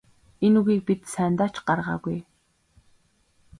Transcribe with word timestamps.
Энэ 0.45 0.57
үгийг 0.59 0.81
бид 0.87 1.01
сайндаа 1.13 1.49
ч 1.53 1.55
гаргаагүй. 1.67 2.17